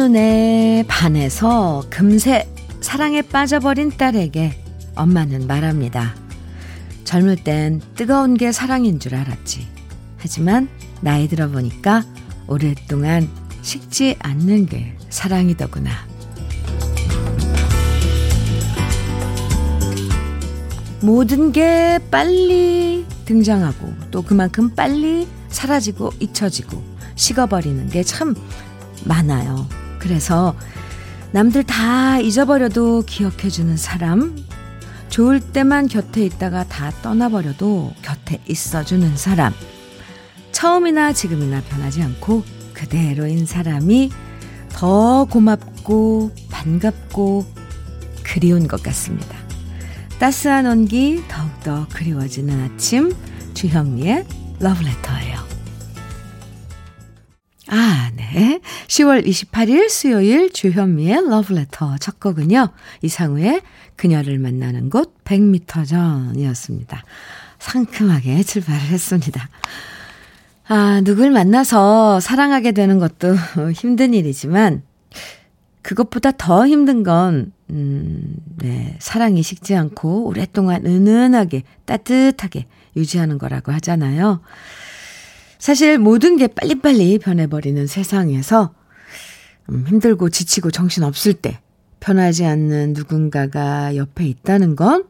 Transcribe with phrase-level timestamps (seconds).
[0.00, 2.48] 첫눈에 반해서 금세
[2.80, 4.58] 사랑에 빠져버린 딸에게
[4.94, 6.14] 엄마는 말합니다.
[7.04, 9.68] 젊을 땐 뜨거운 게 사랑인 줄 알았지.
[10.16, 10.70] 하지만
[11.02, 12.02] 나이 들어보니까
[12.46, 13.28] 오랫동안
[13.60, 15.90] 식지 않는 게 사랑이더구나.
[21.02, 26.82] 모든 게 빨리 등장하고 또 그만큼 빨리 사라지고 잊혀지고
[27.16, 28.34] 식어버리는 게 참
[29.04, 29.68] 많아요.
[30.00, 30.56] 그래서
[31.30, 34.36] 남들 다 잊어버려도 기억해주는 사람,
[35.10, 39.52] 좋을 때만 곁에 있다가 다 떠나버려도 곁에 있어주는 사람,
[40.50, 44.10] 처음이나 지금이나 변하지 않고 그대로인 사람이
[44.70, 47.46] 더 고맙고 반갑고
[48.24, 49.36] 그리운 것 같습니다.
[50.18, 53.14] 따스한 온기 더욱더 그리워지는 아침
[53.54, 54.26] 주현미의
[54.60, 55.40] 러브레터예요.
[57.68, 58.60] 아, 네.
[58.86, 62.68] 10월 28일 수요일 주현미의 러브레터 첫 곡은요.
[63.02, 63.62] 이상우의
[63.96, 67.04] 그녀를 만나는 곳 100m 전이었습니다.
[67.58, 69.48] 상큼하게 출발을 했습니다.
[70.68, 73.34] 아, 누굴 만나서 사랑하게 되는 것도
[73.74, 74.82] 힘든 일이지만
[75.82, 84.40] 그것보다 더 힘든 건, 음, 네, 사랑이 식지 않고 오랫동안 은은하게 따뜻하게 유지하는 거라고 하잖아요.
[85.60, 88.74] 사실 모든 게 빨리빨리 변해버리는 세상에서
[89.68, 91.60] 음, 힘들고 지치고 정신 없을 때
[92.00, 95.04] 변하지 않는 누군가가 옆에 있다는 건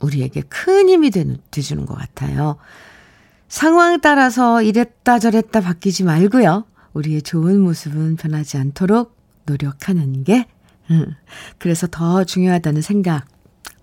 [0.00, 2.56] 우리에게 큰 힘이 되, 돼주는 것 같아요.
[3.48, 6.64] 상황 따라서 이랬다 저랬다 바뀌지 말고요.
[6.94, 10.46] 우리의 좋은 모습은 변하지 않도록 노력하는 게,
[10.90, 11.14] 음,
[11.58, 13.26] 그래서 더 중요하다는 생각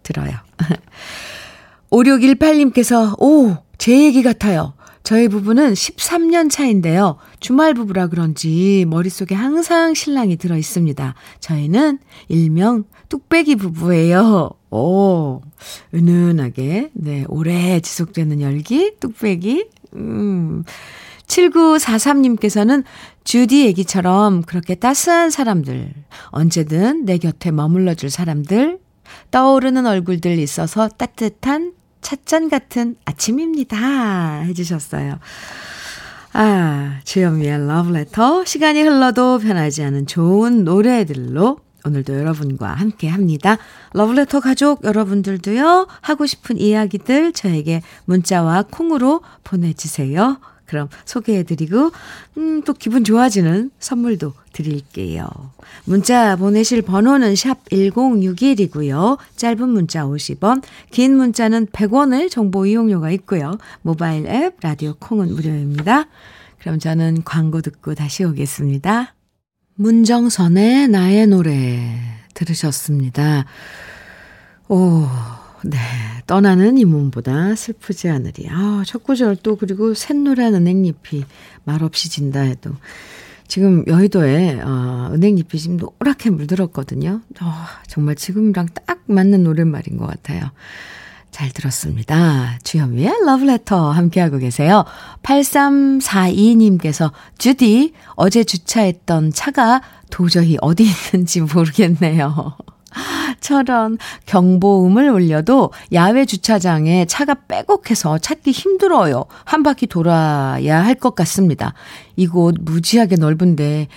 [0.01, 0.31] 들어요.
[1.91, 4.73] 5618님께서, 오, 제 얘기 같아요.
[5.07, 7.15] 저희 부부는 13년 차인데요.
[7.39, 11.15] 주말 부부라 그런지 머릿속에 항상 신랑이 들어 있습니다.
[11.39, 14.49] 저희는 일명 뚝배기 부부예요.
[14.69, 15.41] 오,
[15.93, 19.69] 은은하게, 네, 오래 지속되는 열기, 뚝배기.
[19.95, 20.65] 음.
[21.27, 22.83] 7943님께서는
[23.23, 25.93] 주디 얘기처럼 그렇게 따스한 사람들,
[26.31, 28.79] 언제든 내 곁에 머물러 줄 사람들,
[29.31, 34.41] 떠오르는 얼굴들 있어서 따뜻한 찻잔 같은 아침입니다.
[34.41, 35.19] 해주셨어요.
[36.33, 38.45] 아, 주현미의 러브레터.
[38.45, 43.57] 시간이 흘러도 변하지 않은 좋은 노래들로 오늘도 여러분과 함께 합니다.
[43.93, 50.39] 러브레터 가족 여러분들도요, 하고 싶은 이야기들 저에게 문자와 콩으로 보내주세요.
[50.67, 51.91] 그럼 소개해드리고,
[52.37, 55.27] 음, 또 기분 좋아지는 선물도 드릴게요.
[55.85, 59.17] 문자 보내실 번호는 샵 1061이고요.
[59.35, 60.61] 짧은 문자 50원,
[60.91, 63.57] 긴 문자는 100원의 정보 이용료가 있고요.
[63.81, 66.07] 모바일 앱, 라디오 콩은 무료입니다.
[66.59, 69.13] 그럼 저는 광고 듣고 다시 오겠습니다.
[69.75, 71.87] 문정선의 나의 노래
[72.33, 73.45] 들으셨습니다.
[74.69, 75.07] 오,
[75.63, 75.77] 네.
[76.27, 78.47] 떠나는 이 몸보다 슬프지 않으리.
[78.49, 81.25] 아, 첫 구절 또 그리고 샛노란 은행잎이
[81.63, 82.71] 말없이 진다 해도.
[83.47, 87.21] 지금 여의도에 어, 은행잎이 지금 노랗게 물들었거든요.
[87.41, 87.53] 어,
[87.87, 90.51] 정말 지금이랑 딱 맞는 노랫말인 것 같아요.
[91.31, 92.57] 잘 들었습니다.
[92.63, 94.85] 주현미의 러브레터 함께하고 계세요.
[95.23, 102.57] 8342님께서 주디 어제 주차했던 차가 도저히 어디 있는지 모르겠네요.
[103.39, 109.25] 처럼 경보음을 올려도 야외 주차장에 차가 빼곡해서 찾기 힘들어요.
[109.45, 111.73] 한 바퀴 돌아야 할 것 같습니다.
[112.15, 113.87] 이곳 무지하게 넓은데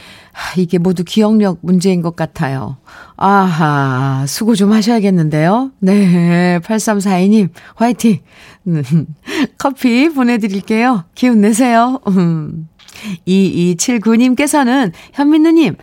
[0.57, 2.77] 이게 모두 기억력 문제인 것 같아요.
[3.17, 5.73] 아하, 수고 좀 하셔야겠는데요.
[5.81, 8.19] 네, 8342님, 화이팅!
[9.59, 11.05] 커피 보내드릴게요.
[11.15, 12.01] 기운 내세요.
[13.27, 15.77] 2279님께서는 현민우님,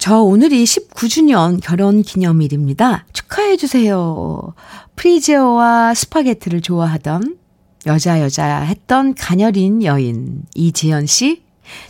[0.00, 3.04] 저 오늘이 19주년 결혼 기념일입니다.
[3.12, 4.54] 축하해주세요.
[4.96, 7.36] 프리지어와 스파게티를 좋아하던
[7.84, 11.42] 여자 여자 했던 가녀린 여인 이지연 씨.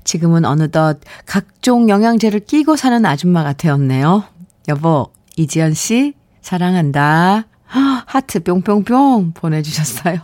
[0.02, 4.24] 지금은 어느덧 각종 영양제를 끼고 사는 아줌마가 되었네요.
[4.66, 7.46] 여보, 이지연 씨, 사랑한다.
[8.06, 10.16] 하트 뿅뿅뿅 보내주셨어요.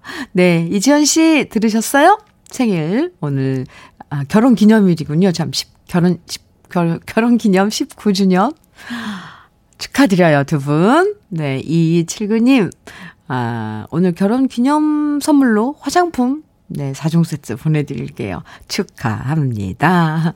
[0.32, 2.18] 네, 이지연 씨 들으셨어요?
[2.48, 3.66] 생일, 오늘,
[4.08, 5.32] 아, 결혼 기념일이군요.
[5.32, 8.52] 참, 10, 결혼, 10, 결, 결혼 기념 19주년.
[9.78, 11.14] 축하드려요, 두 분.
[11.28, 12.72] 네, 2279님,
[13.28, 18.42] 아, 오늘 결혼 기념 선물로 화장품, 네, 4종 세트 보내드릴게요.
[18.66, 20.34] 축하합니다.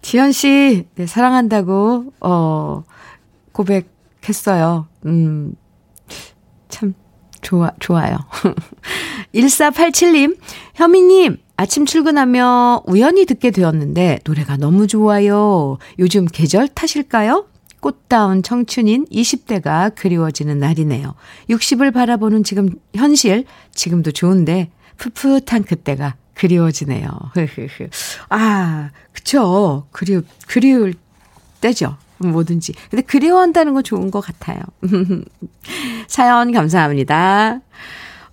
[0.00, 2.84] 지연씨, 네, 사랑한다고, 어,
[3.50, 4.86] 고백했어요.
[5.06, 5.56] 음,
[6.68, 6.94] 참,
[7.40, 8.16] 좋아, 좋아요.
[9.34, 10.38] 1487님,
[10.74, 15.76] 현미님, 아침 출근하며 우연히 듣게 되었는데 노래가 너무 좋아요.
[15.98, 17.48] 요즘 계절 탓일까요?
[17.80, 21.14] 꽃다운 청춘인 20대가 그리워지는 날이네요.
[21.50, 27.10] 60을 바라보는 지금 현실, 지금도 좋은데 풋풋한 그때가 그리워지네요.
[28.30, 29.86] 아, 그쵸.
[29.90, 30.94] 그리, 그리울
[31.60, 31.98] 때죠.
[32.16, 32.72] 뭐든지.
[32.88, 34.62] 근데 그리워한다는 건 좋은 것 같아요.
[36.08, 37.60] 사연 감사합니다.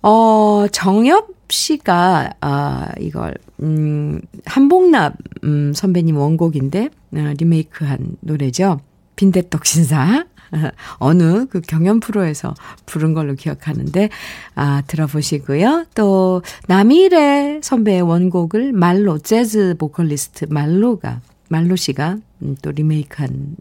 [0.02, 8.80] 어, 정엽 씨가, 아, 이걸, 음, 한복납, 음, 선배님 원곡인데, 어, 리메이크 한 노래죠.
[9.16, 10.26] 빈대떡 신사.
[10.98, 12.54] 어느 그 경연 프로에서
[12.86, 14.08] 부른 걸로 기억하는데,
[14.54, 15.86] 아, 들어보시고요.
[15.94, 23.56] 또, 남일의 선배의 원곡을 말로, 재즈 보컬리스트 말로가, 말로 씨가 음, 또 리메이크한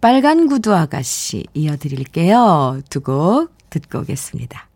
[0.00, 2.80] 빨간 구두 아가씨 이어드릴게요.
[2.90, 4.67] 두 곡 듣고 오겠습니다.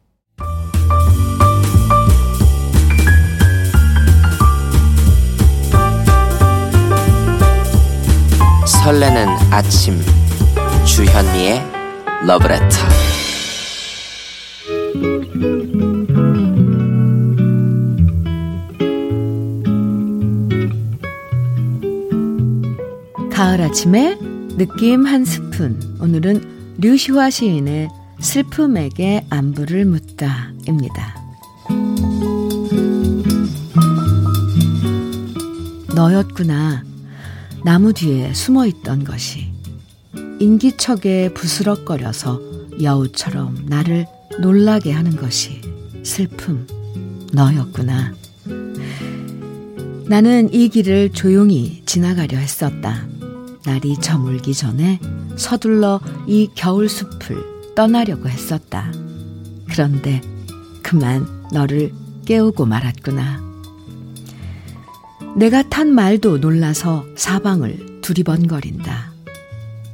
[8.82, 9.96] 설레는 아침.
[10.84, 11.62] 주현미의
[12.26, 12.78] 러브레터
[23.30, 24.18] 가을 아침에
[24.56, 25.78] 느낌 한 스푼.
[26.00, 27.88] 오늘은 류시화 시인의
[28.18, 31.22] 슬픔에게 안부를 묻다입니다.
[35.94, 36.91] 너였구나
[37.64, 39.52] 나무 뒤에 숨어 있던 것이
[40.40, 42.40] 인기척에 부스럭거려서
[42.82, 44.06] 여우처럼 나를
[44.40, 45.60] 놀라게 하는 것이
[46.02, 46.66] 슬픔,
[47.32, 48.14] 너였구나.
[50.06, 53.06] 나는 이 길을 조용히 지나가려 했었다.
[53.64, 54.98] 날이 저물기 전에
[55.36, 58.92] 서둘러 이 겨울 숲을 떠나려고 했었다.
[59.68, 60.20] 그런데
[60.82, 61.92] 그만 너를
[62.26, 63.51] 깨우고 말았구나.
[65.34, 69.12] 내가 탄 말도 놀라서 사방을 두리번거린다.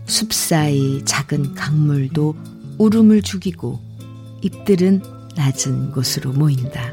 [0.06, 2.34] 숲 사이 작은 강물도
[2.78, 3.78] 울음을 죽이고
[4.42, 5.02] 잎들은
[5.36, 6.92] 낮은 곳으로 모인다.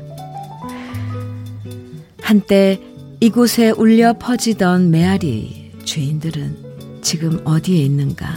[2.21, 2.80] 한때
[3.19, 8.27] 이곳에 울려 퍼지던 메아리 죄인들은 지금 어디에 있는가?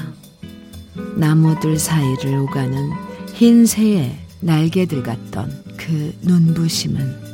[1.17, 2.91] 나무들 사이를 오가는
[3.35, 7.28] 흰 새의 날개들 같던 그 눈부심은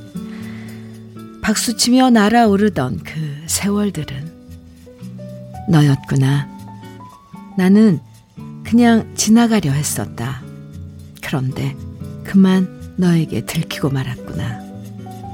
[1.44, 4.32] 박수치며 날아오르던 그 세월들은
[5.68, 6.48] 너였구나.
[7.58, 8.00] 나는
[8.64, 10.42] 그냥 지나가려 했었다.
[11.22, 11.76] 그런데
[12.24, 14.62] 그만 너에게 들키고 말았구나.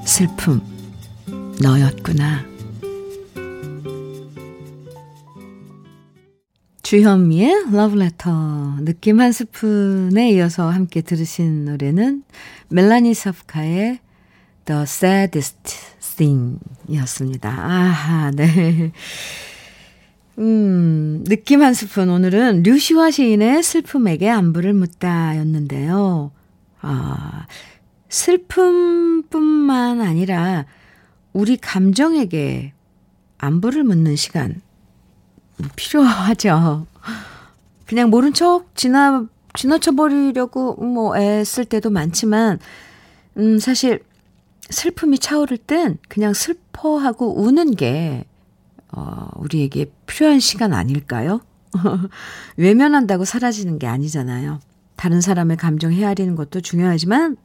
[0.04, 0.60] 슬픔,
[1.62, 2.44] 너였구나.
[6.82, 12.24] 주현미의 러브레터 느낌 한 스푼에 이어서 함께 들으신 노래는
[12.68, 14.00] 멜라니 서프카의
[14.64, 15.89] The Saddest
[16.20, 17.48] Thing 이었습니다.
[17.48, 18.92] 아하, 네.
[20.38, 22.10] 음, 느낌 한 스푼.
[22.10, 26.30] 오늘은 류시화 시인의 슬픔에게 안부를 묻다 였는데요.
[26.82, 27.46] 아,
[28.10, 30.66] 슬픔뿐만 아니라
[31.32, 32.74] 우리 감정에게
[33.38, 34.60] 안부를 묻는 시간
[35.74, 36.86] 필요하죠.
[37.86, 39.24] 그냥 모른 척 지나,
[39.54, 42.58] 지나쳐 버리려고 뭐 애쓸 때도 많지만,
[43.38, 44.02] 음, 사실
[44.70, 48.24] 슬픔이 차오를 땐 그냥 슬퍼하고 우는 게
[48.92, 51.40] 어, 우리에게 필요한 시간 아닐까요?
[52.56, 54.60] 외면한다고 사라지는 게 아니잖아요.
[54.96, 57.36] 다른 사람의 감정 헤아리는 것도 중요하지만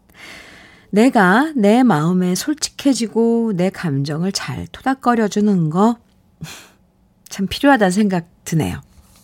[0.89, 5.97] 내가 내 마음에 솔직해지고 내 감정을 잘 토닥거려주는 거
[7.29, 8.81] 참 필요하다는 생각 드네요.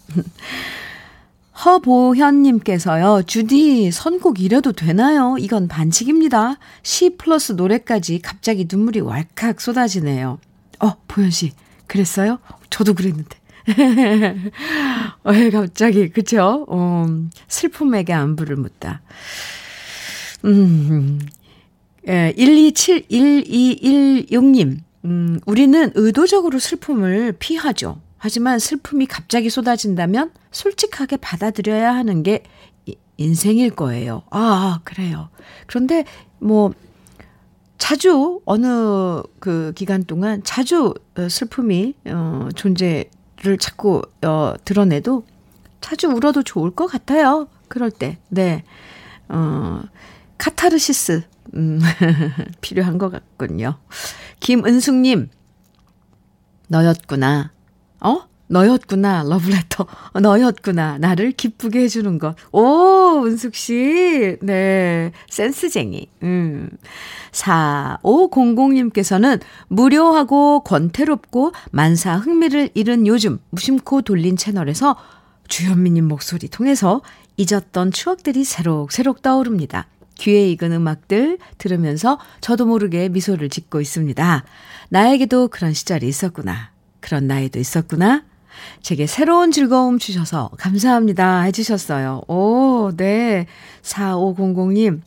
[1.65, 5.36] 허보현님께서요, 주디, 선곡 이래도 되나요?
[5.39, 6.58] 이건 반칙입니다.
[6.82, 10.39] C 플러스 노래까지 갑자기 눈물이 왈칵 쏟아지네요.
[10.80, 11.51] 어, 보현씨,
[11.88, 12.39] 그랬어요?
[12.70, 13.38] 저도 그랬는데.
[15.24, 16.65] 왜 갑자기, 그쵸?
[16.68, 17.06] 어,
[17.48, 19.01] 슬픔에게 안부를 묻다.
[20.46, 21.20] 음,
[22.08, 28.01] 예, 127, 1216님, 음, 우리는 의도적으로 슬픔을 피하죠.
[28.23, 32.43] 하지만 슬픔이 갑자기 쏟아진다면 솔직하게 받아들여야 하는 게
[33.17, 34.21] 인생일 거예요.
[34.29, 35.29] 아, 그래요.
[35.65, 36.05] 그런데
[36.37, 36.71] 뭐,
[37.79, 45.25] 자주 어느 그 기간 동안 자주 어, 슬픔이 어 존재를 자꾸 어 드러내도
[45.81, 47.47] 자주 울어도 좋을 것 같아요.
[47.69, 48.19] 그럴 때.
[48.29, 48.63] 네.
[49.29, 49.81] 어
[50.37, 51.23] 카타르시스
[51.55, 51.81] 음
[52.61, 53.79] 필요한 것 같군요.
[54.41, 55.31] 김은숙 님.
[56.67, 57.51] 너였구나.
[58.01, 58.31] 어?
[58.51, 59.88] 너였구나, 러브레터.
[60.22, 60.98] 너였구나.
[60.98, 62.36] 나를 기쁘게 해주는 것.
[62.51, 64.36] 오, 은숙 씨.
[64.41, 65.13] 네.
[65.29, 66.10] 센스쟁이.
[66.24, 66.70] 음.
[67.31, 69.39] 4500님께서는
[69.70, 74.98] 무료하고 권태롭고 만사 흥미를 잃은 요즘 무심코 돌린 채널에서
[75.48, 77.01] 주현미님 목소리 통해서
[77.38, 79.88] 잊었던 추억들이 새록새록 떠오릅니다.
[80.15, 84.43] 귀에 익은 음악들 들으면서 저도 모르게 미소를 짓고 있습니다.
[84.89, 86.70] 나에게도 그런 시절이 있었구나.
[87.01, 88.24] 그런 나이도 있었구나.
[88.81, 91.41] 제게 새로운 즐거움 주셔서 감사합니다.
[91.41, 92.22] 해주셨어요.
[92.27, 93.48] 오, 네.
[93.81, 95.01] 4500님.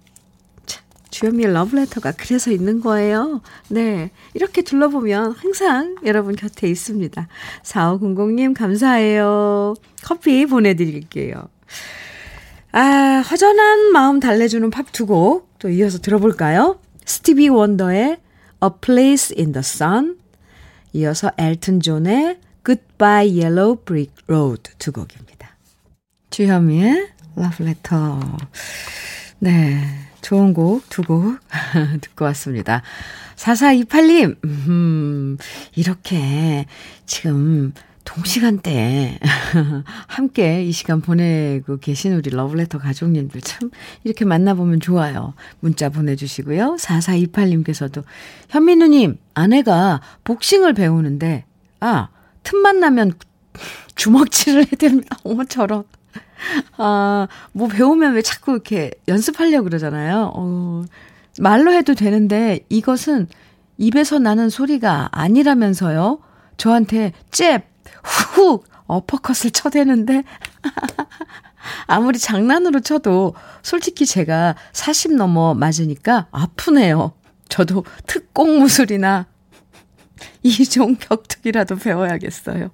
[1.10, 3.40] 주현미의 러브레터가 그래서 있는 거예요.
[3.68, 4.10] 네.
[4.34, 7.28] 이렇게 둘러보면 항상 여러분 곁에 있습니다.
[7.62, 9.74] 4500님, 감사해요.
[10.02, 11.44] 커피 보내드릴게요.
[12.72, 16.80] 아, 허전한 마음 달래주는 팝 두 곡 또 이어서 들어볼까요?
[17.06, 18.18] 스티비 원더의
[18.62, 20.16] A Place in the Sun,
[20.94, 25.56] 이어서 엘튼 존의 Goodbye Yellow Brick Road 두 곡입니다.
[26.30, 28.20] 주현미의 Love Letter.
[29.40, 29.80] 네.
[30.22, 31.38] 좋은 곡 두 곡
[32.00, 32.82] 듣고 왔습니다.
[33.36, 35.36] 4428님, 음,
[35.74, 36.64] 이렇게
[37.04, 37.74] 지금
[38.04, 39.18] 동시간대에
[40.06, 43.70] 함께 이 시간 보내고 계신 우리 러브레터 가족님들 참
[44.04, 45.34] 이렇게 만나보면 좋아요.
[45.60, 46.76] 문자 보내주시고요.
[46.78, 48.04] 4428님께서도
[48.50, 51.44] 현민우님, 아내가 복싱을 배우는데,
[51.80, 52.08] 아,
[52.42, 53.14] 틈만 나면
[53.96, 55.16] 주먹질을 해야 됩니다.
[55.24, 55.84] 어머, 저런.
[56.76, 60.32] 아, 뭐 배우면 왜 자꾸 이렇게 연습하려고 그러잖아요.
[60.34, 60.84] 어,
[61.40, 63.28] 말로 해도 되는데 이것은
[63.78, 66.20] 입에서 나는 소리가 아니라면서요.
[66.56, 70.24] 저한테 잽, 훅, 어퍼컷을 쳐대는데
[71.86, 77.12] 아무리 장난으로 쳐도 솔직히 제가 40 넘어 맞으니까 아프네요.
[77.48, 79.26] 저도 특공 무술이나
[80.42, 82.70] 이종 격투기라도 배워야겠어요.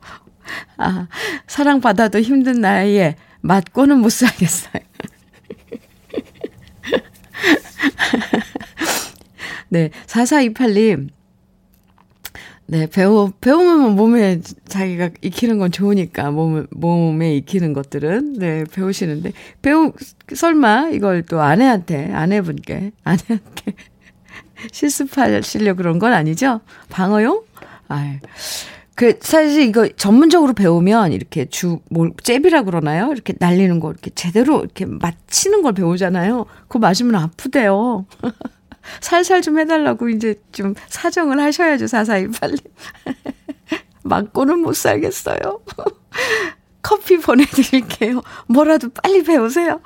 [0.79, 1.07] 아,
[1.47, 4.83] 사랑받아도 힘든 나이에 맞고는 못 살겠어요.
[9.69, 11.11] 네, 4428님.
[12.71, 19.93] 네, 배우, 배우면 몸에 자기가 익히는 건 좋으니까, 몸, 몸에 익히는 것들은, 네, 배우시는데, 배우,
[20.33, 23.75] 설마 이걸 또 아내한테, 아내분께, 아내한테
[24.71, 26.61] 실습하시려 그런 건 아니죠?
[26.91, 27.43] 방어용?
[27.89, 28.19] 아유.
[28.95, 33.11] 그, 사실 이거 전문적으로 배우면 이렇게 주, 뭘, 잽이라 그러나요?
[33.11, 36.47] 이렇게 날리는 거, 이렇게 제대로 이렇게 맞히는 걸 배우잖아요.
[36.69, 38.07] 그거 맞으면 아프대요.
[39.01, 42.61] 살살 좀 해달라고 이제 좀 사정을 하셔야죠, 4428님.
[44.03, 45.61] 맞고는 못 살겠어요.
[46.83, 48.23] 커피 보내드릴게요.
[48.47, 49.81] 뭐라도 빨리 배우세요.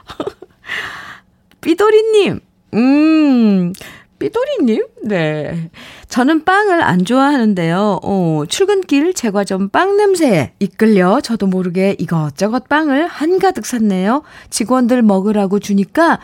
[1.61, 2.41] 삐돌이님,
[2.75, 3.73] 음,
[4.19, 4.87] 삐돌이님?
[5.05, 5.71] 네.
[6.09, 8.01] 저는 빵을 안 좋아하는데요.
[8.03, 14.23] 어, 출근길 제과점 빵 냄새에 이끌려 저도 모르게 이것저것 빵을 한가득 샀네요.
[14.51, 16.21] 직원들 먹으라고 주니까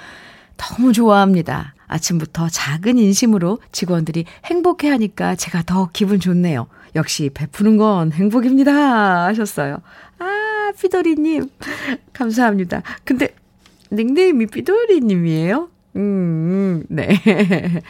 [0.57, 1.75] 너무 좋아합니다.
[1.91, 6.69] 아침부터 작은 인심으로 직원들이 행복해 하니까 제가 더 기분 좋네요.
[6.95, 9.27] 역시 베푸는 건 행복입니다.
[9.27, 9.79] 하셨어요.
[10.19, 11.51] 아, 삐돌이님.
[12.13, 12.83] 감사합니다.
[13.05, 13.29] 근데
[13.93, 15.69] 닉네임이 삐돌이님이에요?
[15.97, 17.09] 음, 음, 네.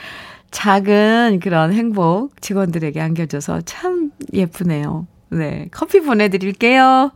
[0.51, 5.07] 작은 그런 행복 직원들에게 안겨줘서 참 예쁘네요.
[5.29, 5.69] 네.
[5.71, 7.13] 커피 보내드릴게요.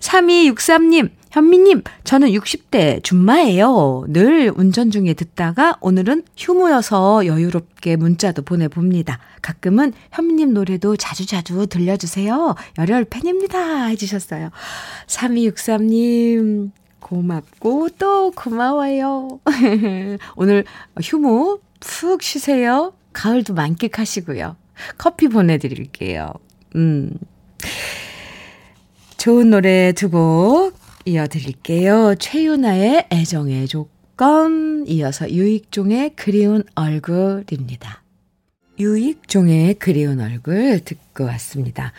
[0.00, 4.04] 3263님, 현미님, 저는 60대 줌마예요.
[4.08, 9.18] 늘 운전 중에 듣다가 오늘은 휴무여서 여유롭게 문자도 보내봅니다.
[9.42, 12.54] 가끔은 현미님 노래도 자주자주 들려주세요.
[12.78, 13.86] 열혈 팬입니다.
[13.86, 14.50] 해주셨어요.
[15.06, 16.70] 3263님,
[17.00, 19.40] 고맙고 또 고마워요.
[20.36, 20.64] 오늘
[21.02, 22.94] 휴무 푹 쉬세요.
[23.12, 24.56] 가을도 만끽하시고요.
[24.96, 26.32] 커피 보내드릴게요.
[26.76, 27.12] 음.
[29.16, 32.14] 좋은 노래 두곡 이어드릴게요.
[32.18, 38.02] 최유나의 애정의 조건, 이어서 유익종의 그리운 얼굴입니다.
[38.78, 41.92] 유익종의 그리운 얼굴 듣고 왔습니다.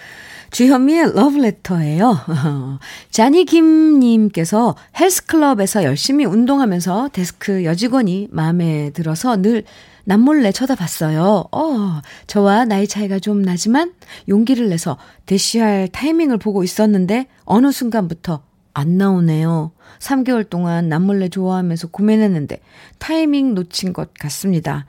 [0.52, 2.18] 주현미의 러브레터예요.
[3.12, 9.64] 자니 김님께서 헬스클럽에서 열심히 운동하면서 데스크 여직원이 마음에 들어서 늘
[10.06, 11.46] 남몰래 쳐다봤어요.
[11.52, 13.94] 어, 저와 나이 차이가 좀 나지만
[14.28, 18.42] 용기를 내서 대시할 타이밍을 보고 있었는데 어느 순간부터
[18.74, 19.72] 안 나오네요.
[20.00, 22.60] 3개월 동안 남몰래 좋아하면서 고민했는데
[22.98, 24.86] 타이밍 놓친 것 같습니다.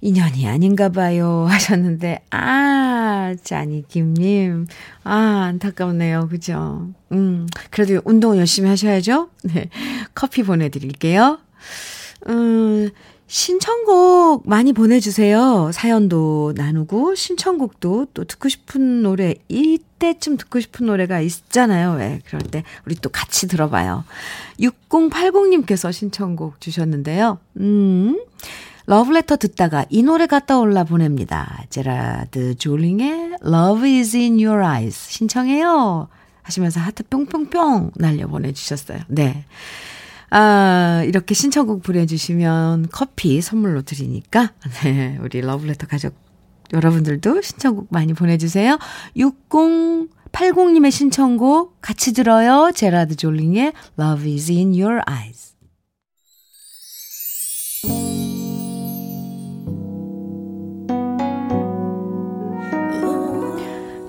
[0.00, 1.46] 인연이 아닌가 봐요.
[1.50, 4.66] 하셨는데, 아, 짜니, 김님.
[5.04, 6.28] 아, 안타깝네요.
[6.28, 6.88] 그죠?
[7.12, 9.30] 음, 그래도 운동 열심히 하셔야죠?
[9.44, 9.70] 네.
[10.14, 11.38] 커피 보내드릴게요.
[12.28, 12.90] 음,
[13.28, 15.70] 신청곡 많이 보내주세요.
[15.72, 21.94] 사연도 나누고, 신청곡도 또 듣고 싶은 노래, 이때쯤 듣고 싶은 노래가 있잖아요.
[21.94, 22.20] 왜?
[22.26, 24.04] 그럴 때 우리 또 같이 들어봐요.
[24.60, 27.38] 6080님께서 신청곡 주셨는데요.
[27.58, 28.20] 음,
[28.86, 31.64] 러브레터 듣다가 이 노래가 떠올라 보냅니다.
[31.70, 35.10] 제라드 졸링의 Love is in your eyes.
[35.10, 36.06] 신청해요.
[36.42, 39.00] 하시면서 하트 뿅뿅뿅 날려 보내주셨어요.
[39.08, 39.44] 네.
[40.30, 44.52] 아, 이렇게 신청곡 보내주시면 커피 선물로 드리니까,
[44.82, 46.14] 네, 우리 러브레터 가족
[46.72, 48.78] 여러분들도 신청곡 많이 보내주세요.
[49.16, 52.72] 6080님의 신청곡 같이 들어요.
[52.74, 55.55] 제라드 졸링의 Love is in your eyes.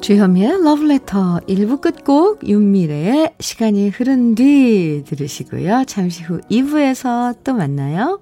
[0.08, 5.84] 주현미의 러브레터 1부 끝곡 윤미래의 시간이 흐른 뒤 들으시고요.
[5.86, 8.22] 잠시 후 2부에서 또 만나요.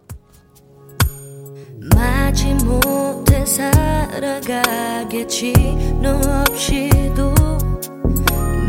[1.94, 5.54] 마지 못해 살아가겠지
[6.02, 7.36] 너 없이도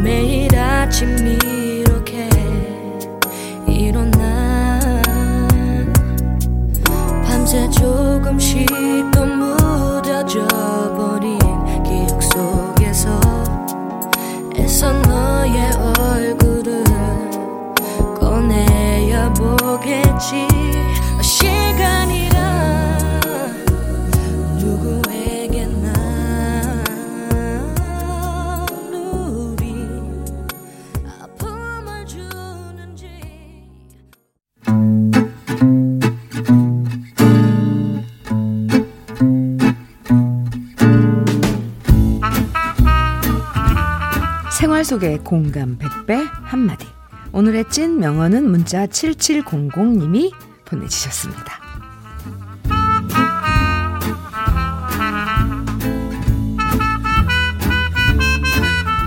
[0.05, 2.29] 매일 아침 이렇게
[3.67, 5.01] 일어나
[7.25, 8.67] 밤새 조금씩
[9.15, 10.86] 또 무뎌져
[20.17, 20.49] 보겠지
[21.23, 22.41] 시간이란
[24.59, 25.93] 누구에게나
[28.93, 29.75] 우리
[31.21, 33.09] 아픔을 주는지
[44.59, 46.96] 생활 속의 공감 100배 한마디.
[47.37, 50.33] 오늘의 찐 명언은 문자 7700님이
[50.65, 51.61] 보내주셨습니다.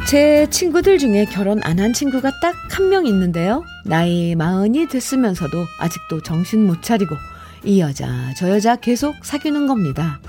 [0.07, 3.63] 제 친구들 중에 결혼 안 한 친구가 딱 한 명 있는데요.
[3.83, 7.15] 나이 마흔이 됐으면서도 아직도 정신 못 차리고
[7.63, 10.19] 이 여자, 저 여자 계속 사귀는 겁니다.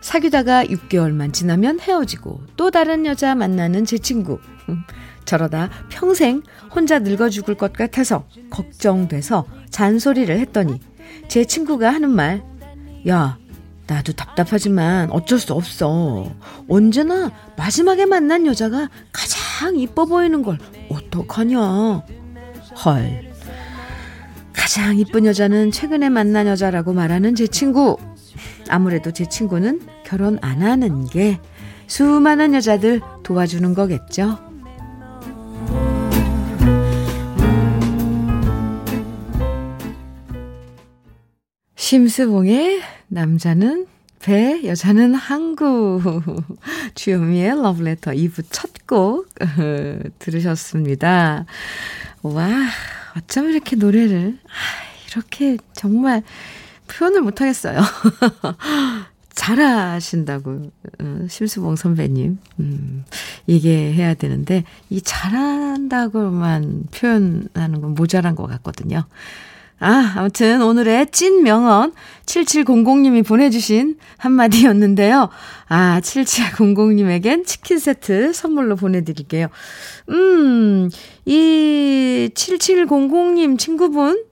[0.00, 4.40] 사귀다가 6개월만 지나면 헤어지고 또 다른 여자 만나는 제 친구.
[5.28, 6.42] 저러다 평생
[6.74, 10.80] 혼자 늙어 죽을 것 같아서 걱정돼서 잔소리를 했더니
[11.28, 12.42] 제 친구가 하는 말,
[13.06, 13.36] 야,
[13.86, 16.32] 나도 답답하지만 어쩔 수 없어.
[16.66, 22.02] 언제나 마지막에 만난 여자가 가장 이뻐 보이는 걸 어떡하냐.
[22.84, 23.30] 헐.
[24.54, 27.98] 가장 이쁜 여자는 최근에 만난 여자라고 말하는 제 친구.
[28.70, 31.38] 아무래도 제 친구는 결혼 안 하는 게
[31.86, 34.47] 수많은 여자들 도와주는 거겠죠.
[41.88, 43.86] 심스봉의 남자는
[44.20, 46.02] 배, 여자는 항구.
[46.94, 49.26] 주현미의 러브레터 2부 첫 곡
[50.18, 51.46] 들으셨습니다.
[52.22, 52.50] 와,
[53.16, 56.22] 어쩜 이렇게 노래를, 아, 이렇게 정말
[56.88, 57.80] 표현을 못하겠어요.
[59.34, 60.70] 잘하신다고,
[61.00, 62.38] 어, 심수봉 선배님.
[62.60, 63.04] 음,
[63.48, 69.06] 얘기해야 되는데, 이 잘한다고만 표현하는 건 모자란 것 같거든요.
[69.80, 71.92] 아, 아무튼 오늘의 찐 명언
[72.26, 75.28] 7700님이 보내주신 한마디였는데요.
[75.68, 79.48] 아, 7700님에겐 치킨 세트 선물로 보내드릴게요.
[80.10, 80.90] 음,
[81.24, 84.24] 이 7700님 친구분,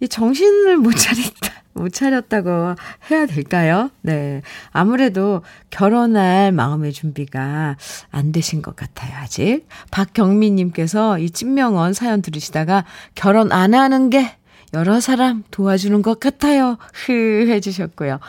[0.00, 1.60] 이 정신을 못 차렸다.
[1.72, 2.74] 못 차렸다고
[3.10, 3.90] 해야 될까요?
[4.02, 4.42] 네.
[4.70, 7.76] 아무래도 결혼할 마음의 준비가
[8.10, 9.66] 안 되신 것 같아요, 아직.
[9.90, 12.84] 박경민님께서 이 찐명언 사연 들으시다가
[13.14, 14.36] 결혼 안 하는 게
[14.74, 16.78] 여러 사람 도와주는 것 같아요.
[16.92, 18.20] 흐 해주셨고요.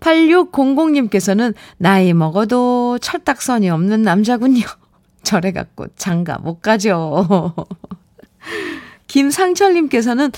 [0.00, 4.66] 8600님께서는 나이 먹어도 철딱선이 없는 남자군요.
[5.22, 7.54] 저래 갖고 장가 못 가죠.
[9.06, 10.32] 김상철님께서는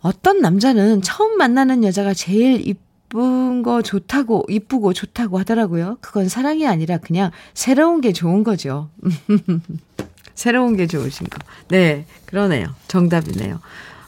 [0.00, 5.98] 어떤 남자는 처음 만나는 여자가 제일 이쁜 거 좋다고, 이쁘고 좋다고 하더라고요.
[6.00, 8.90] 그건 사랑이 아니라 그냥 새로운 게 좋은 거죠.
[10.34, 11.38] 새로운 게 좋으신 거.
[11.68, 12.68] 네, 그러네요.
[12.88, 13.60] 정답이네요.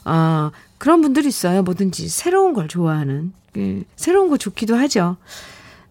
[0.05, 1.63] 아, 그런 분들이 있어요.
[1.63, 3.33] 뭐든지 새로운 걸 좋아하는.
[3.53, 5.17] 그, 새로운 거 좋기도 하죠.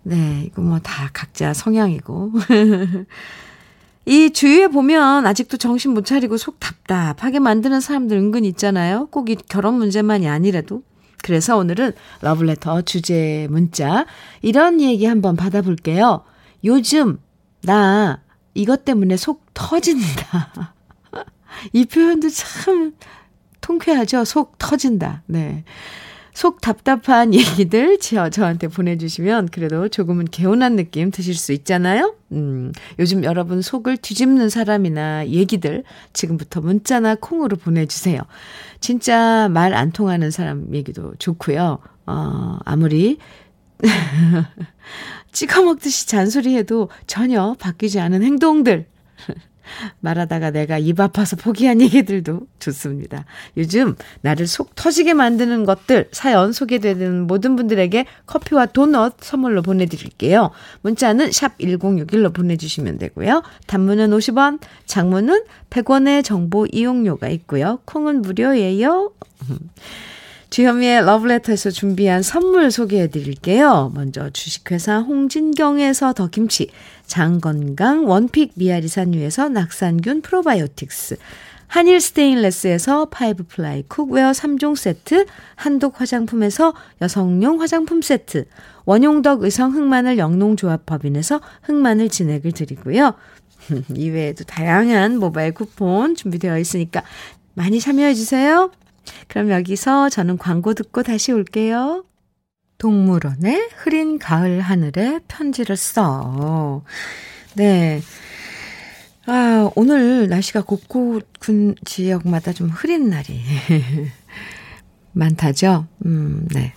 [0.03, 2.33] 네, 이거 뭐 다 각자 성향이고.
[4.05, 9.07] 이 주위에 보면 아직도 정신 못 차리고 속 답답하게 만드는 사람들 은근 있잖아요.
[9.13, 10.83] 꼭 이 결혼 문제만이 아니라도.
[11.23, 14.07] 그래서 오늘은 러블레터 주제 문자
[14.43, 16.25] 이런 얘기 한번 받아볼게요.
[16.65, 17.19] 요즘
[17.63, 18.21] 나
[18.55, 20.75] 이것 때문에 속 터진다.
[21.73, 22.95] 이 표현도 참
[23.63, 24.27] 통쾌하죠?
[24.27, 25.23] 속 터진다.
[25.27, 25.65] 네.
[26.35, 32.15] 속 답답한 얘기들 저, 저한테 보내주시면 그래도 조금은 개운한 느낌 드실 수 있잖아요?
[32.33, 38.21] 음, 요즘 여러분 속을 뒤집는 사람이나 얘기들 지금부터 문자나 콩으로 보내주세요.
[38.81, 41.79] 진짜 말 안 통하는 사람 얘기도 좋고요.
[42.07, 43.19] 어, 아무리
[45.33, 48.87] 찍어 먹듯이 잔소리해도 전혀 바뀌지 않은 행동들
[50.01, 53.25] 말하다가 내가 입 아파서 포기한 얘기들도 좋습니다.
[53.57, 60.51] 요즘 나를 속 터지게 만드는 것들 사연 소개되는 모든 분들에게 커피와 도넛 선물로 보내드릴게요.
[60.83, 63.43] 문자는 샵 1061로 보내주시면 되고요.
[63.67, 67.81] 단문은 50원, 장문은 100원의 정보 이용료가 있고요.
[67.85, 69.13] 콩은 무료예요.
[70.53, 73.91] 주현미의 러브레터에서 준비한 선물 소개해 드릴게요.
[73.95, 76.69] 먼저 주식회사 홍진경에서 더김치,
[77.07, 81.17] 장건강 one pick 미아리산유에서 낙산균 프로바이오틱스,
[81.69, 88.45] 한일 스테인레스에서 five ply cookware 3종 세트, 한독 화장품에서 여성용 화장품 세트,
[88.85, 93.15] 원용덕 의성 흑마늘 영농조합법인에서 흑마늘 진액을 드리고요.
[93.97, 97.03] 이외에도 다양한 모바일 쿠폰 준비되어 있으니까
[97.55, 98.71] 많이 참여해 주세요.
[99.29, 102.05] 그럼 여기서 저는 광고 듣고 다시 올게요.
[102.79, 106.83] 동물원의 흐린 가을 하늘에 편지를 써.
[107.55, 108.01] 네.
[109.27, 113.41] 아, 오늘 날씨가 곳곳 군 지역마다 좀 흐린 날이
[115.13, 115.87] 많다죠?
[116.07, 116.73] 음, 네.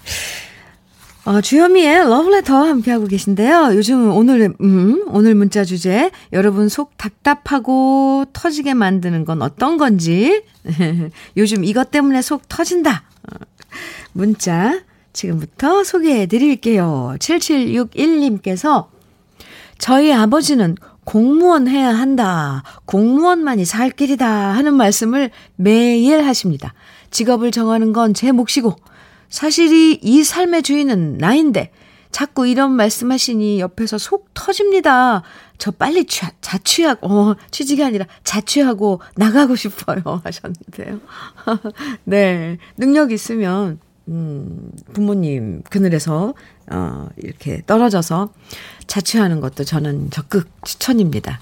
[1.26, 3.72] 어, 주현미의 러브레터 함께하고 계신데요.
[3.74, 10.44] 요즘 오늘, 음, 오늘 문자 주제, 여러분 속 답답하고 터지게 만드는 건 어떤 건지,
[11.36, 13.06] 요즘 이것 때문에 속 터진다.
[14.14, 14.82] 문자
[15.14, 17.16] 지금부터 소개해 드릴게요.
[17.18, 18.88] 7761님께서
[19.80, 22.62] 저희 아버지는 공무원 해야 한다.
[22.86, 24.28] 공무원만이 살 길이다.
[24.28, 26.76] 하는 말씀을 매일 하십니다.
[27.10, 28.76] 직업을 정하는 건 제 몫이고,
[29.30, 31.72] 사실이 이 삶의 주인은 나인데
[32.16, 35.22] 자꾸 이런 말씀하시니 옆에서 속 터집니다.
[35.58, 40.02] 저 빨리 취, 자취하고, 어, 취직이 아니라 자취하고 나가고 싶어요.
[40.24, 41.02] 하셨는데요.
[42.06, 42.58] 네.
[42.78, 46.34] 능력 있으면, 음, 부모님 그늘에서,
[46.72, 48.30] 어, 이렇게 떨어져서
[48.88, 51.42] 자취하는 것도 저는 적극 추천입니다.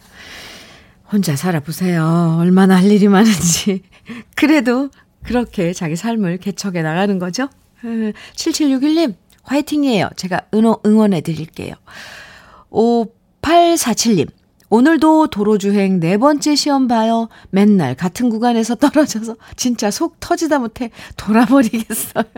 [1.11, 2.37] 혼자 살아보세요.
[2.39, 3.83] 얼마나 할 일이 많은지.
[4.35, 4.89] 그래도
[5.23, 7.47] 그렇게 자기 삶을 개척해 나가는 거죠.
[7.83, 10.09] 7761님, 화이팅이에요.
[10.15, 11.75] 제가 응원, 응원해 드릴게요.
[12.71, 14.29] 5847님,
[14.69, 17.29] 오늘도 도로주행 네 번째 시험 봐요.
[17.51, 22.23] 맨날 같은 구간에서 떨어져서 진짜 속 터지다 못해 돌아버리겠어요.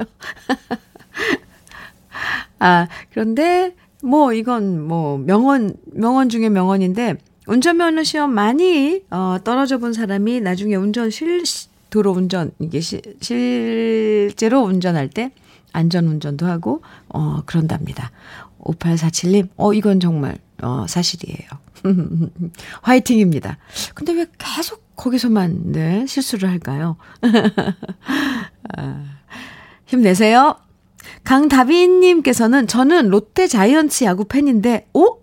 [2.60, 7.16] 아, 그런데 뭐 이건 뭐 명언, 명언 중에 명언인데
[7.48, 11.44] 운전면허 시험 많이 어, 떨어져 본 사람이 나중에 운전 실,
[11.96, 15.32] 도로 운전, 이게 시, 실제로 운전할 때
[15.72, 18.12] 안전 운전도 하고, 어, 그런답니다.
[18.60, 21.48] 5847님, 어, 이건 정말, 어, 사실이에요.
[22.84, 23.60] 화이팅입니다.
[23.94, 26.98] 근데 왜 계속 거기서만, 네, 실수를 할까요?
[28.76, 29.06] 아,
[29.86, 30.58] 힘내세요.
[31.24, 35.20] 강다빈님께서는 저는 롯데 자이언츠 야구 팬인데, 오?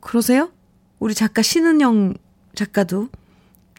[0.00, 0.48] 그러세요?
[1.00, 2.14] 우리 작가 신은영
[2.54, 3.08] 작가도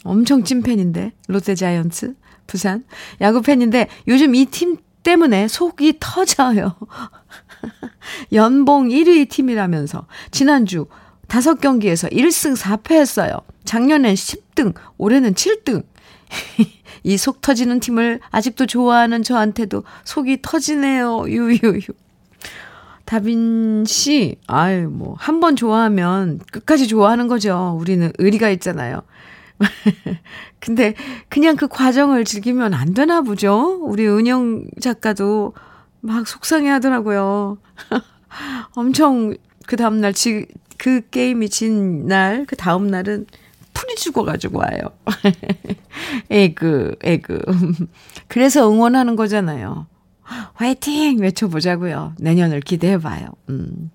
[0.03, 2.15] 엄청 찐팬인데, 롯데 자이언츠,
[2.49, 2.83] 부산.
[3.21, 6.75] 야구 팬인데, 요즘 이 팀 때문에 속이 터져요.
[8.33, 10.87] 연봉 1위 팀이라면서, 지난주
[11.27, 13.33] 5경기에서 1승 4패 했어요.
[13.65, 15.83] 작년엔 10등, 올해는 7등.
[17.03, 21.25] 이 속 터지는 팀을 아직도 좋아하는 저한테도 속이 터지네요.
[21.29, 21.81] 유유유.
[23.05, 27.75] 다빈 씨, 아유, 뭐, 한 번 좋아하면 끝까지 좋아하는 거죠.
[27.79, 29.01] 우리는 의리가 있잖아요.
[30.59, 30.93] 근데
[31.29, 33.79] 그냥 그 과정을 즐기면 안 되나 보죠?
[33.81, 35.53] 우리 은영 작가도
[36.01, 37.57] 막 속상해 하더라고요.
[38.75, 43.25] 엄청 그 다음날, 지, 그 게임이 진 날, 그 다음날은
[43.73, 44.79] 풀이 죽어가지고 와요.
[46.29, 47.39] 에그, 에그.
[48.27, 49.87] 그래서 응원하는 거잖아요.
[50.53, 51.19] 화이팅!
[51.19, 52.13] 외쳐보자고요.
[52.19, 53.29] 내년을 기대해봐요.
[53.49, 53.91] 음.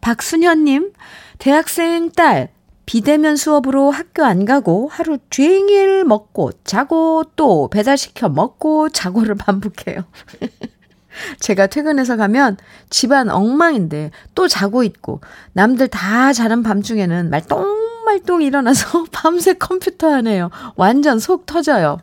[0.00, 0.92] 박순현님,
[1.38, 2.50] 대학생 딸,
[2.86, 10.04] 비대면 수업으로 학교 안 가고 하루 종일 먹고 자고 또 배달시켜 먹고 자고를 반복해요.
[11.40, 12.56] 제가 퇴근해서 가면
[12.88, 15.20] 집안 엉망인데 또 자고 있고
[15.52, 20.50] 남들 다 자는 밤중에는 말똥말똥 일어나서 밤새 컴퓨터 하네요.
[20.76, 21.98] 완전 속 터져요.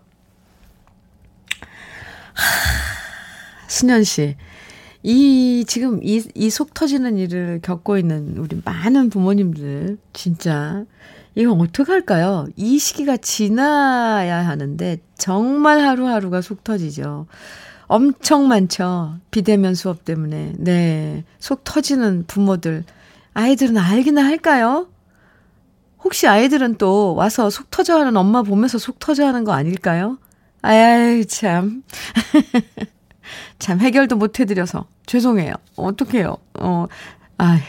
[2.34, 2.44] 하,
[3.68, 4.38] 순현 씨.
[5.04, 10.84] 이, 지금 이, 이 속 터지는 일을 겪고 있는 우리 많은 부모님들, 진짜,
[11.36, 12.48] 이건 어떡할까요?
[12.58, 17.28] 이 시기가 지나야 하는데, 정말 하루하루가 속 터지죠.
[17.88, 19.16] 엄청 많죠.
[19.32, 20.54] 비대면 수업 때문에.
[20.58, 21.24] 네.
[21.40, 22.84] 속 터지는 부모들.
[23.34, 24.88] 아이들은 알기나 할까요?
[26.04, 30.18] 혹시 아이들은 또 와서 속 터져 하는 엄마 보면서 속 터져 하는 거 아닐까요?
[30.62, 31.84] 아이, 참.
[33.60, 34.86] 참, 해결도 못 해드려서.
[35.06, 35.54] 죄송해요.
[35.76, 36.38] 어떡해요.
[36.60, 36.86] 어,
[37.38, 37.60] 아휴.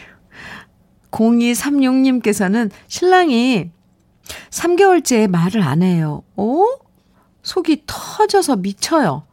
[1.11, 3.71] 0236님께서는 신랑이
[4.49, 6.23] 3개월째 말을 안 해요.
[6.37, 6.63] 어?
[7.43, 9.23] 속이 터져서 미쳐요.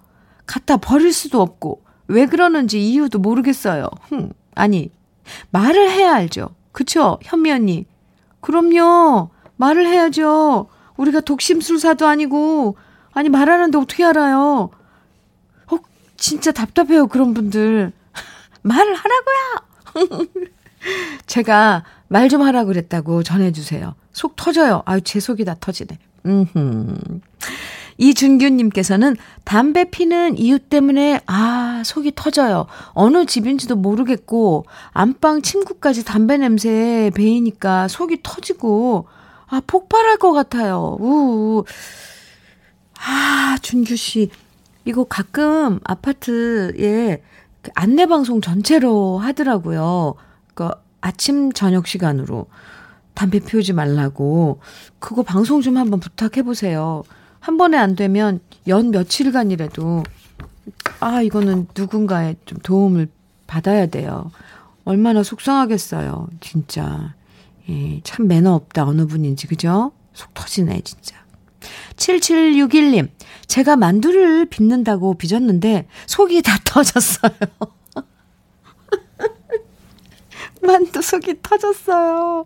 [0.47, 3.89] 갖다 버릴 수도 없고, 왜 그러는지 이유도 모르겠어요.
[4.09, 4.91] 흠, 아니,
[5.51, 6.49] 말을 해야 알죠.
[6.73, 7.19] 그쵸?
[7.23, 7.87] 현미 언니.
[8.41, 9.31] 그럼요.
[9.57, 10.69] 말을 해야죠.
[10.97, 12.77] 우리가 독심술사도 아니고,
[13.13, 14.71] 아니, 말하는데 어떻게 알아요?
[16.19, 17.93] 어, 진짜 답답해요, 그런 분들.
[18.63, 20.29] 말을 하라고요!
[21.27, 23.95] 제가 말 좀 하라고 그랬다고 전해주세요.
[24.13, 24.83] 속 터져요.
[24.87, 25.99] 아유, 제 속이 다 터지네.
[26.27, 26.97] 음흠.
[28.01, 32.67] 이준규님께서는 담배 피는 이유 때문에, 아, 속이 터져요.
[32.93, 39.09] 어느 집인지도 모르겠고, 안방 침구까지 담배 냄새에 배이니까 속이 터지고,
[39.49, 40.97] 아, 폭발할 것 같아요.
[41.01, 41.65] 우.
[43.01, 44.31] 아, 준규 씨.
[44.89, 47.23] 이거 가끔 아파트에
[47.75, 50.15] 안내 방송 전체로 하더라고요.
[50.55, 50.71] 그
[51.03, 52.47] 아침, 저녁 시간으로.
[53.13, 54.61] 담배 피우지 말라고.
[54.99, 57.03] 그거 방송 좀 한번 부탁해 보세요.
[57.39, 60.05] 한 번에 안 되면 연 며칠간이라도,
[61.01, 63.09] 아, 이거는 누군가의 좀 도움을
[63.47, 64.31] 받아야 돼요.
[64.87, 67.15] 얼마나 속상하겠어요, 진짜.
[67.69, 69.93] 예, 참 매너 없다, 어느 분인지, 그죠?
[70.15, 71.18] 속 터지네, 진짜.
[71.99, 73.09] 7761님,
[73.47, 77.33] 제가 만두를 빚는다고 빚었는데 속이 다 터졌어요.
[80.63, 82.45] 만두 속이 터졌어요.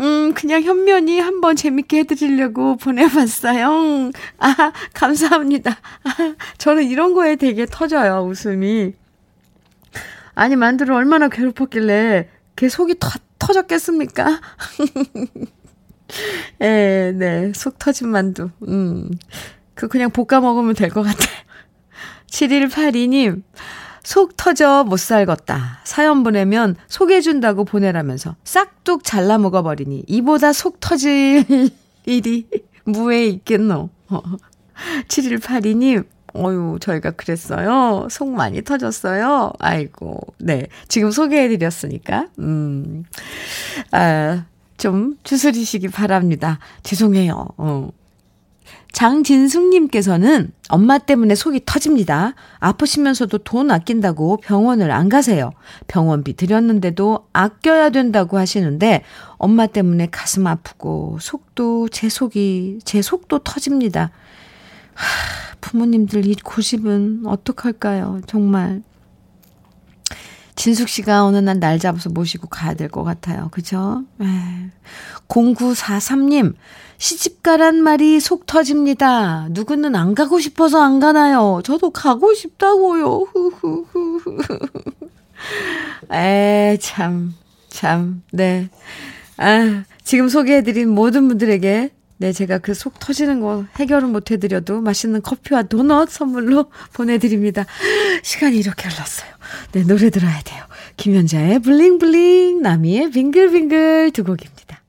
[0.00, 4.10] 음, 그냥 현면이 한번 재밌게 해드리려고 보내봤어요.
[4.38, 5.78] 아, 감사합니다.
[6.04, 8.92] 아, 저는 이런 거에 되게 터져요, 웃음이.
[10.34, 13.08] 아니, 만두를 얼마나 괴롭혔길래 걔 속이 터,
[13.38, 14.40] 터졌겠습니까?
[16.62, 18.50] 예, 네, 속 터진 만두.
[18.68, 19.10] 음,
[19.74, 21.36] 그 그냥 볶아 먹으면 될 것 같아요.
[22.30, 23.42] 7182님,
[24.04, 25.80] 속 터져 못 살겠다.
[25.84, 31.44] 사연 보내면 소개해준다고 보내라면서 싹둑 잘라 먹어버리니 이보다 속 터질
[32.06, 32.46] 일이
[32.84, 33.90] 무에 있겠노.
[35.08, 38.06] 7182님, 어유 저희가 그랬어요.
[38.10, 39.52] 속 많이 터졌어요.
[39.58, 40.66] 아이고, 네.
[40.88, 43.04] 지금 소개해드렸으니까, 음,
[43.90, 44.44] 아,
[44.78, 46.58] 좀 추스리시기 바랍니다.
[46.82, 47.48] 죄송해요.
[47.58, 47.90] 어.
[48.92, 52.34] 장진숙님께서는 엄마 때문에 속이 터집니다.
[52.58, 55.52] 아프시면서도 돈 아낀다고 병원을 안 가세요.
[55.86, 59.02] 병원비 드렸는데도 아껴야 된다고 하시는데
[59.36, 64.10] 엄마 때문에 가슴 아프고 속도 제 속이 제 속도 터집니다.
[64.94, 65.06] 하,
[65.60, 68.20] 부모님들 이 고집은 어떡할까요?
[68.26, 68.82] 정말
[70.58, 73.48] 진숙 씨가 어느 날 날 잡아서 모시고 가야 될 것 같아요.
[73.52, 74.02] 그죠?
[75.28, 76.54] 0943님,
[76.98, 79.46] 시집 가란 말이 속 터집니다.
[79.50, 81.60] 누구는 안 가고 싶어서 안 가나요?
[81.64, 83.26] 저도 가고 싶다고요.
[86.12, 87.34] 에, 참,
[87.68, 88.68] 참, 네.
[89.36, 95.22] 아, 지금 소개해드린 모든 분들에게 네, 제가 그 속 터지는 거 해결은 못 해드려도 맛있는
[95.22, 97.64] 커피와 도넛 선물로 보내드립니다.
[98.24, 99.37] 시간이 이렇게 흘렀어요.
[99.72, 100.64] 네, 노래 들어야 돼요.
[100.96, 104.82] 김현자의 블링블링, 나미의 빙글빙글 두 곡입니다.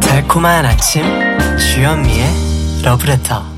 [0.00, 1.02] 달콤한 아침,
[1.58, 2.24] 주현미의
[2.84, 3.52] 러브레터.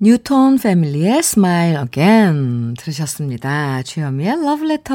[0.00, 3.82] 뉴톤 패밀리의 Smile Again 들으셨습니다.
[3.82, 4.94] 주현미의 러브레터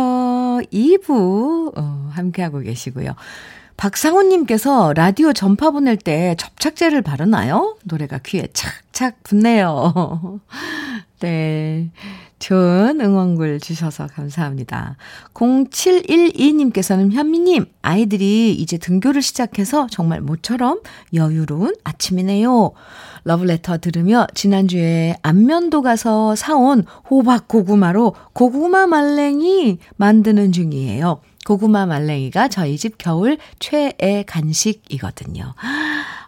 [0.71, 3.13] 2부 어, 함께하고 계시고요.
[3.77, 7.77] 박상훈님께서 라디오 전파 보낼 때 접착제를 바르나요?
[7.83, 10.39] 노래가 귀에 착착 붙네요.
[11.19, 11.89] 네.
[12.39, 14.97] 좋은 응원글 주셔서 감사합니다.
[15.33, 20.81] 0712님께서는 현미님, 아이들이 이제 등교를 시작해서 정말 모처럼
[21.13, 22.73] 여유로운 아침이네요.
[23.23, 31.21] 러브레터 들으며 지난주에 안면도 가서 사온 호박 고구마로 고구마 말랭이 만드는 중이에요.
[31.45, 35.53] 고구마 말랭이가 저희 집 겨울 최애 간식이거든요.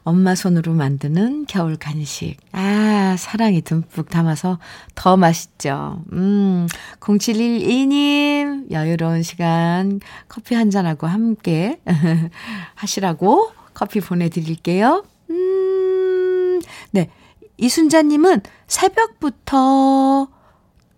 [0.03, 2.37] 엄마 손으로 만드는 겨울 간식.
[2.51, 4.59] 아, 사랑이 듬뿍 담아서
[4.93, 6.03] 더 맛있죠.
[6.13, 6.67] 음,
[6.99, 11.79] 0712님, 여유로운 시간 커피 한잔하고 함께
[12.75, 15.05] 하시라고 커피 보내드릴게요.
[15.31, 17.09] 음, 네.
[17.57, 20.27] 이순자님은 새벽부터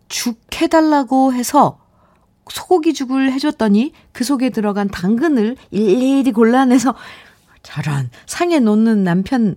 [0.09, 1.79] 죽 해달라고 해서
[2.51, 6.95] 소고기 죽을 해줬더니 그 속에 들어간 당근을 일일이 골라내서
[7.63, 9.55] 저런 상에 놓는 남편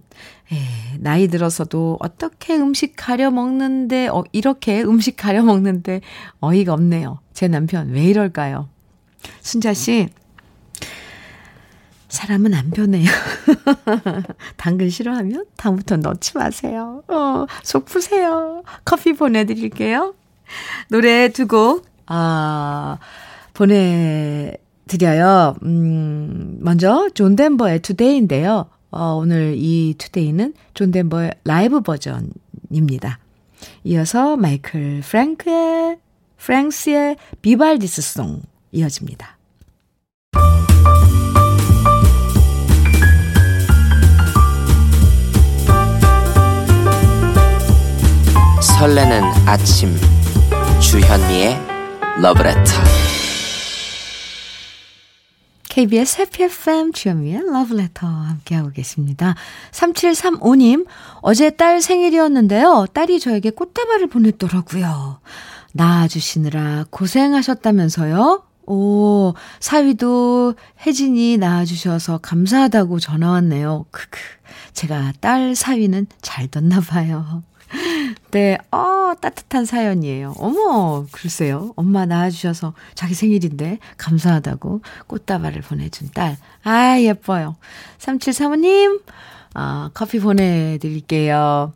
[0.53, 6.01] 에, 나이 들어서도 어떻게 음식 가려 먹는데 어, 이렇게 음식 가려 먹는데
[6.41, 7.21] 어이가 없네요.
[7.33, 8.69] 제 남편 왜 이럴까요?
[9.41, 10.09] 순자 씨
[12.09, 13.09] 사람은 안 변해요.
[14.59, 17.05] 당근 싫어하면 다음부터 넣지 마세요.
[17.07, 18.65] 어, 속 푸세요.
[18.85, 20.15] 커피 보내드릴게요.
[20.89, 22.99] 노래 두 곡, 아,
[23.55, 25.55] 보내드려요.
[25.63, 28.67] 음, 먼저, 존 덴버의 Today인데요.
[28.91, 33.21] 어, 오늘 이 Today는 존 덴버의 라이브 버전입니다.
[33.85, 35.99] 이어서 마이클 프랭크의,
[36.37, 38.43] 프랭스의 비발디스 송
[38.73, 39.37] 이어집니다.
[48.61, 49.95] 설레는 아침
[50.81, 51.70] 주현미의
[52.23, 52.61] 러브레터
[55.71, 59.35] KBS 해피 FM 주현미의 러브레터 함께하고 계십니다.
[59.71, 60.87] 3735님,
[61.23, 62.85] 어제 딸 생일이었는데요.
[62.93, 65.21] 딸이 저에게 꽃다발을 보냈더라고요.
[65.73, 68.43] 낳아주시느라 고생하셨다면서요?
[68.67, 73.87] 오, 사위도 혜진이 낳아주셔서 감사하다고 전화 왔네요.
[73.91, 74.19] 크크.
[74.75, 77.43] 제가 딸 사위는 잘 뒀나 봐요.
[78.31, 80.35] 네, 어, 따뜻한 사연이에요.
[80.39, 81.73] 어머, 글쎄요.
[81.77, 86.37] 엄마 낳아주셔서 자기 생일인데 감사하다고 꽃다발을 보내준 딸.
[86.65, 87.57] 아, 예뻐요.
[87.99, 89.03] 3735님,
[89.55, 91.73] 아, 커피 보내드릴게요.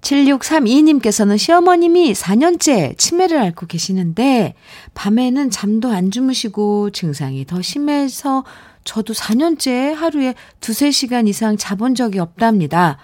[0.00, 4.54] 7632님께서는 시어머님이 4년째 치매를 앓고 계시는데,
[4.94, 8.44] 밤에는 잠도 안 주무시고 증상이 더 심해서
[8.82, 12.98] 저도 4년째 하루에 두세 시간 이상 자본 적이 없답니다.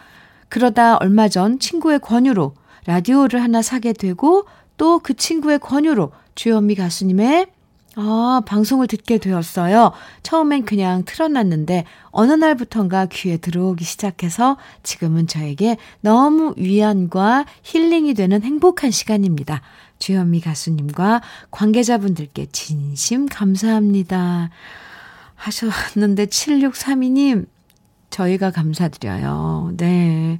[0.48, 2.54] 그러다 얼마 전 친구의 권유로
[2.86, 7.46] 라디오를 하나 사게 되고 또 그 친구의 권유로 주현미 가수님의
[7.96, 9.90] 아, 방송을 듣게 되었어요.
[10.22, 18.92] 처음엔 그냥 틀어놨는데 어느 날부턴가 귀에 들어오기 시작해서 지금은 저에게 너무 위안과 힐링이 되는 행복한
[18.92, 19.62] 시간입니다.
[19.98, 24.50] 주현미 가수님과 관계자분들께 진심 감사합니다.
[25.34, 27.46] 하셨는데 7632님
[28.10, 29.72] 저희가 감사드려요.
[29.76, 30.38] 네.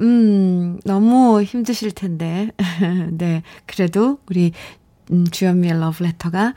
[0.00, 2.50] 음, 너무 힘드실 텐데.
[3.12, 3.42] 네.
[3.66, 4.52] 그래도 우리
[5.10, 6.54] 음, 주현미의 러브레터가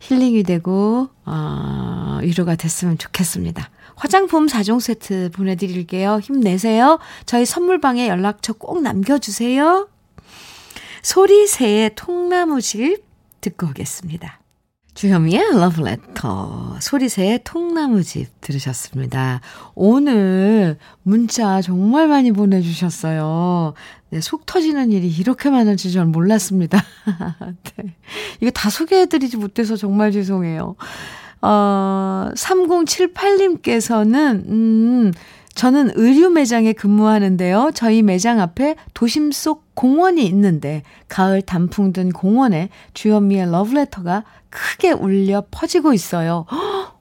[0.00, 3.70] 힐링이 되고, 어, 위로가 됐으면 좋겠습니다.
[3.94, 6.18] 화장품 4종 세트 보내드릴게요.
[6.18, 6.98] 힘내세요.
[7.26, 9.88] 저희 선물방에 연락처 꼭 남겨주세요.
[11.02, 13.04] 소리새의 통나무집
[13.40, 14.41] 듣고 오겠습니다.
[15.02, 19.40] 주현미의 러브레터 소리새의 통나무집 들으셨습니다.
[19.74, 23.74] 오늘 문자 정말 많이 보내주셨어요.
[24.10, 26.80] 네, 속 터지는 일이 이렇게 많은지 전 몰랐습니다.
[27.78, 27.96] 네.
[28.40, 30.76] 이거 다 소개해드리지 못해서 정말 죄송해요.
[31.40, 35.12] 어, 3078님께서는, 음,
[35.54, 37.72] 저는 의류 매장에 근무하는데요.
[37.74, 45.44] 저희 매장 앞에 도심 속 공원이 있는데 가을 단풍 든 공원에 주현미의 러브레터가 크게 울려
[45.50, 46.46] 퍼지고 있어요.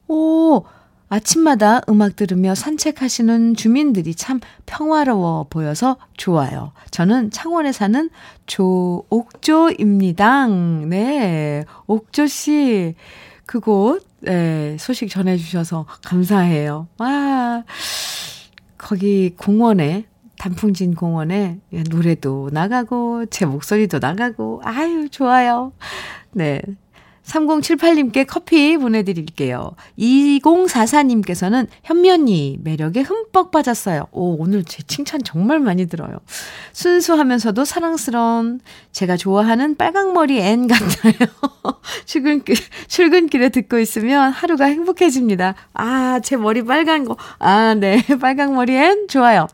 [0.07, 0.63] 오,
[1.09, 6.71] 아침마다 음악 들으며 산책하시는 주민들이 참 평화로워 보여서 좋아요.
[6.91, 8.09] 저는 창원에 사는
[8.45, 10.47] 조옥조입니다.
[10.47, 12.95] 네, 옥조 씨.
[13.45, 16.87] 그곳, 네, 소식 전해주셔서 감사해요.
[16.97, 17.63] 와,
[18.81, 20.05] 거기 공원에
[20.39, 21.59] 단풍진 공원에
[21.91, 25.71] 노래도 나가고 제 목소리도 나가고 아유 좋아요.
[26.31, 26.61] 네.
[27.25, 29.71] 3078님께 커피 보내드릴게요.
[29.97, 34.07] 2044님께서는 현미 언니 매력에 흠뻑 빠졌어요.
[34.11, 36.19] 오, 오늘 제 칭찬 정말 많이 들어요.
[36.73, 38.59] 순수하면서도 사랑스러운
[38.91, 41.13] 제가 좋아하는 빨강머리 앤 같아요.
[42.05, 42.55] 출근길,
[42.87, 45.55] 출근길에 듣고 있으면 하루가 행복해집니다.
[45.73, 47.17] 아, 제 머리 빨간 거.
[47.39, 48.03] 아, 네.
[48.19, 49.47] 빨강머리 앤 좋아요.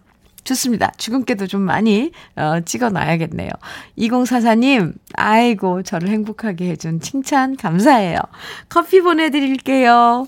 [0.48, 0.92] 좋습니다.
[0.98, 3.50] 주근깨도 좀 많이 어, 찍어 놔야겠네요.
[3.98, 8.20] 2044님, 아이고, 저를 행복하게 해준 칭찬 감사해요.
[8.70, 10.28] 커피 보내드릴게요.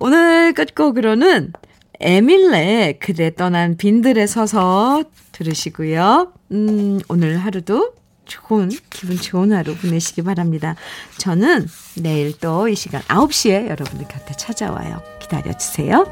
[0.00, 1.52] 오늘 끝곡으로는
[2.00, 6.32] 에밀레 그대 떠난 빈들에 서서 들으시고요.
[6.52, 7.92] 음, 오늘 하루도
[8.24, 10.74] 좋은, 기분 좋은 하루 보내시기 바랍니다.
[11.18, 11.66] 저는
[12.02, 15.02] 내일 또 이 시간 9시에 여러분들 곁에 찾아와요.
[15.20, 16.06] 기다려주세요.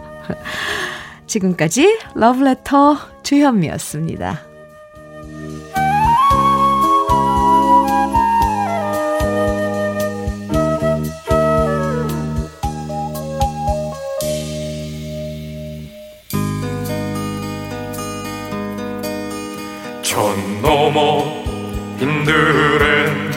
[1.29, 4.43] 지금까지 러브레터 주현미였습니다.
[20.03, 21.23] 천 넘어
[21.99, 23.29] 빈들엔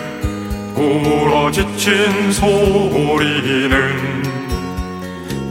[0.76, 3.82] 울어 지친 소리는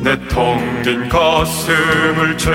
[0.03, 2.51] 내 텅 빈 가슴을 채우니